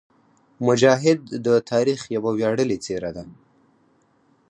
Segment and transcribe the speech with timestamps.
[0.67, 3.23] مجاهد د تاریخ یوه ویاړلې څېره ده.